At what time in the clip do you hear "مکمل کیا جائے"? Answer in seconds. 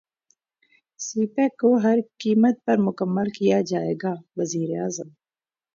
2.87-3.93